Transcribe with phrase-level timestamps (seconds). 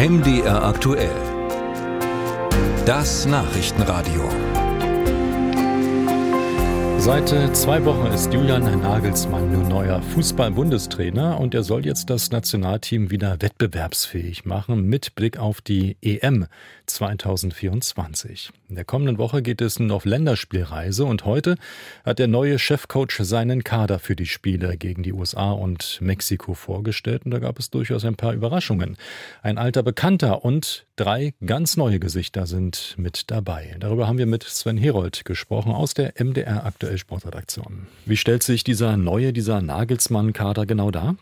[0.00, 1.14] MDR aktuell.
[2.86, 4.30] Das Nachrichtenradio.
[6.96, 12.30] Seit äh, zwei Wochen ist Julian Nagelsmann nun neuer Fußball-Bundestrainer und er soll jetzt das
[12.30, 16.46] Nationalteam wieder wettbewerbsfähig machen mit Blick auf die EM
[16.86, 18.52] 2024.
[18.70, 21.56] In der kommenden Woche geht es nun auf Länderspielreise und heute
[22.04, 27.24] hat der neue Chefcoach seinen Kader für die Spiele gegen die USA und Mexiko vorgestellt
[27.24, 28.96] und da gab es durchaus ein paar Überraschungen.
[29.42, 33.74] Ein alter Bekannter und drei ganz neue Gesichter sind mit dabei.
[33.80, 37.88] Darüber haben wir mit Sven Herold gesprochen aus der MDR Aktuell Sportredaktion.
[38.06, 41.16] Wie stellt sich dieser neue, dieser Nagelsmann-Kader genau dar?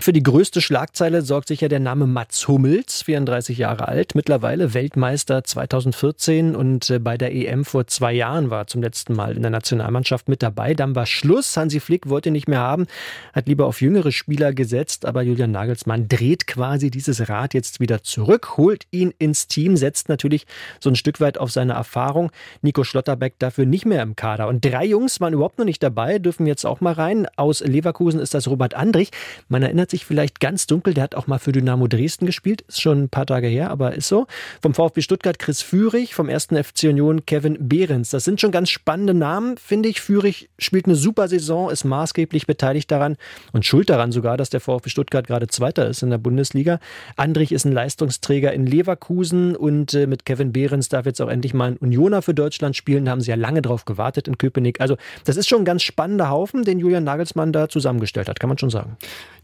[0.00, 4.74] Für die größte Schlagzeile sorgt sich ja der Name Mats Hummels, 34 Jahre alt, mittlerweile
[4.74, 9.42] Weltmeister 2014 und äh, bei der EM vor zwei Jahren war zum letzten Mal in
[9.42, 10.74] der Nationalmannschaft mit dabei.
[10.74, 11.56] Dann war Schluss.
[11.56, 12.86] Hansi Flick wollte nicht mehr haben,
[13.32, 18.02] hat lieber auf jüngere Spieler gesetzt, aber Julian Nagelsmann dreht quasi dieses Rad jetzt wieder
[18.02, 20.46] zurück, holt ihn ins Team, setzt natürlich
[20.80, 22.30] so ein Stück weit auf seine Erfahrung.
[22.62, 24.48] Nico Schlotterbeck dafür nicht mehr im Kader.
[24.48, 27.26] Und drei Jungs waren überhaupt noch nicht dabei, dürfen jetzt auch mal rein.
[27.36, 29.10] Aus Leverkusen ist das Robert Andrich.
[29.54, 32.80] Man erinnert sich vielleicht ganz dunkel, der hat auch mal für Dynamo Dresden gespielt, ist
[32.80, 34.26] schon ein paar Tage her, aber ist so.
[34.60, 38.10] Vom VfB Stuttgart Chris Führig, vom ersten FC Union Kevin Behrens.
[38.10, 40.00] Das sind schon ganz spannende Namen, finde ich.
[40.00, 43.16] Führig spielt eine super Saison, ist maßgeblich beteiligt daran
[43.52, 46.80] und schuld daran sogar, dass der VfB Stuttgart gerade Zweiter ist in der Bundesliga.
[47.14, 51.54] Andrich ist ein Leistungsträger in Leverkusen und äh, mit Kevin Behrens darf jetzt auch endlich
[51.54, 53.04] mal ein Unioner für Deutschland spielen.
[53.04, 54.80] Da haben sie ja lange drauf gewartet in Köpenick.
[54.80, 58.48] Also das ist schon ein ganz spannender Haufen, den Julian Nagelsmann da zusammengestellt hat, kann
[58.48, 58.96] man schon sagen.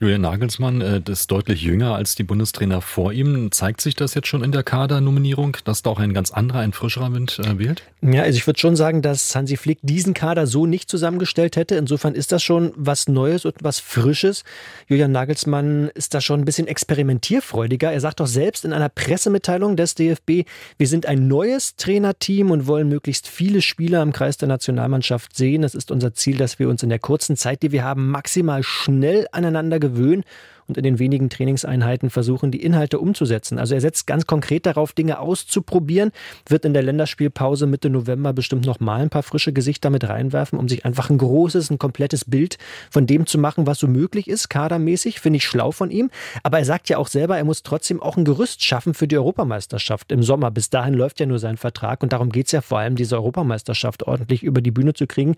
[0.03, 3.53] Julian Nagelsmann äh, ist deutlich jünger als die Bundestrainer vor ihm.
[3.53, 6.73] Zeigt sich das jetzt schon in der Kadernominierung, dass da auch ein ganz anderer, ein
[6.73, 7.83] frischerer Wind äh, wählt?
[8.01, 11.75] Ja, also ich würde schon sagen, dass Hansi Flick diesen Kader so nicht zusammengestellt hätte.
[11.75, 14.43] Insofern ist das schon was Neues und was Frisches.
[14.89, 17.93] Julian Nagelsmann ist da schon ein bisschen experimentierfreudiger.
[17.93, 22.67] Er sagt doch selbst in einer Pressemitteilung des DFB, wir sind ein neues Trainerteam und
[22.67, 25.63] wollen möglichst viele Spieler im Kreis der Nationalmannschaft sehen.
[25.63, 28.63] Es ist unser Ziel, dass wir uns in der kurzen Zeit, die wir haben, maximal
[28.63, 30.25] schnell aneinander gewöhnen gewöhnen
[30.71, 33.59] und in den wenigen Trainingseinheiten versuchen, die Inhalte umzusetzen.
[33.59, 36.13] Also er setzt ganz konkret darauf, Dinge auszuprobieren,
[36.49, 40.59] wird in der Länderspielpause Mitte November bestimmt noch mal ein paar frische Gesichter mit reinwerfen,
[40.59, 42.59] um sich einfach ein großes, ein komplettes Bild
[42.91, 45.19] von dem zu machen, was so möglich ist, kadermäßig.
[45.19, 46.11] Finde ich schlau von ihm.
[46.45, 49.19] Aber er sagt ja auch selber, er muss trotzdem auch ein Gerüst schaffen für die
[49.19, 50.53] Europameisterschaft im Sommer.
[50.53, 53.17] Bis dahin läuft ja nur sein Vertrag und darum geht es ja vor allem, diese
[53.17, 55.35] Europameisterschaft ordentlich über die Bühne zu kriegen.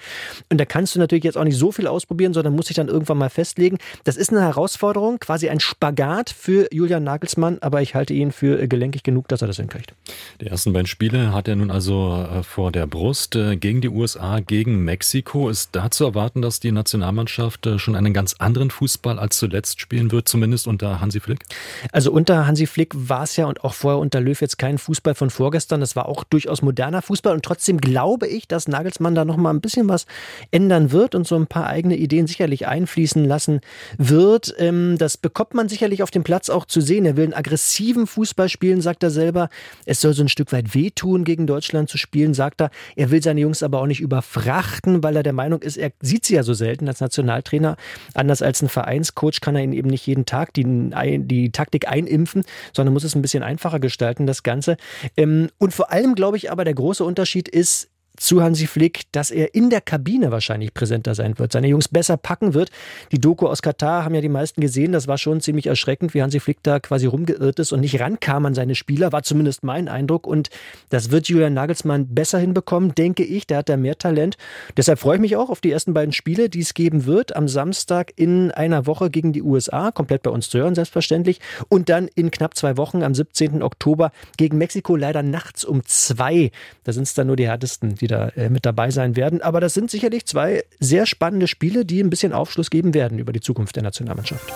[0.51, 2.89] Und da kannst du natürlich jetzt auch nicht so viel ausprobieren, sondern muss sich dann
[2.89, 3.79] irgendwann mal festlegen.
[4.05, 8.67] Das ist eine Herausforderung quasi ein Spagat für Julian Nagelsmann, aber ich halte ihn für
[8.67, 9.95] gelenkig genug, dass er das hinkriegt.
[10.41, 13.89] Die ersten beiden Spiele hat er nun also äh, vor der Brust äh, gegen die
[13.89, 15.49] USA, gegen Mexiko.
[15.49, 19.81] Ist da zu erwarten, dass die Nationalmannschaft äh, schon einen ganz anderen Fußball als zuletzt
[19.81, 21.45] spielen wird, zumindest unter Hansi Flick?
[21.93, 25.15] Also unter Hansi Flick war es ja und auch vorher unter Löw jetzt kein Fußball
[25.15, 25.81] von vorgestern.
[25.81, 29.51] Das war auch durchaus moderner Fußball und trotzdem glaube ich, dass Nagelsmann da noch mal
[29.51, 30.07] ein bisschen was
[30.51, 33.61] ändern wird und so ein paar eigene Ideen sicherlich einfließen lassen
[33.99, 34.53] wird.
[34.59, 37.05] Ähm, das das bekommt man sicherlich auf dem Platz auch zu sehen.
[37.05, 39.51] Er will einen aggressiven Fußball spielen, sagt er selber.
[39.85, 42.71] Es soll so ein Stück weit wehtun, gegen Deutschland zu spielen, sagt er.
[42.97, 46.25] Er will seine Jungs aber auch nicht überfrachten, weil er der Meinung ist, er sieht
[46.25, 47.77] sie ja so selten als Nationaltrainer.
[48.15, 52.45] Anders als ein Vereinscoach kann er ihnen eben nicht jeden Tag die, die Taktik einimpfen,
[52.73, 54.79] sondern muss es ein bisschen einfacher gestalten, das Ganze.
[55.19, 57.92] Ähm, und vor allem glaube ich aber, der große Unterschied ist,
[58.23, 62.17] zu Hansi Flick, dass er in der Kabine wahrscheinlich präsenter sein wird, seine Jungs besser
[62.17, 62.71] packen wird.
[63.11, 66.23] Die Doku aus Katar haben ja die meisten gesehen, das war schon ziemlich erschreckend, wie
[66.23, 69.89] Hansi Flick da quasi rumgeirrt ist und nicht rankam an seine Spieler, war zumindest mein
[69.89, 70.51] Eindruck und
[70.89, 74.37] das wird Julian Nagelsmann besser hinbekommen, denke ich, der hat da mehr Talent.
[74.77, 77.49] Deshalb freue ich mich auch auf die ersten beiden Spiele, die es geben wird, am
[77.49, 82.07] Samstag in einer Woche gegen die USA, komplett bei uns zu hören, selbstverständlich, und dann
[82.15, 83.65] in knapp zwei Wochen am 17.
[83.65, 86.53] Oktober gegen Mexiko, leider nachts um zwei.
[86.85, 89.43] Da sind es dann nur die härtesten, die da äh, mit dabei sein werden.
[89.43, 93.33] Aber das sind sicherlich zwei sehr spannende Spiele, die ein bisschen Aufschluss geben werden über
[93.33, 94.53] die Zukunft der Nationalmannschaft.